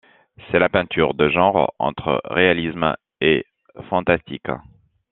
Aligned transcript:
C’est 0.49 0.57
la 0.57 0.67
peinture 0.67 1.13
de 1.13 1.29
genre, 1.29 1.75
entre 1.77 2.21
réalisme 2.25 2.95
et 3.21 3.45
fantastique. 3.87 4.49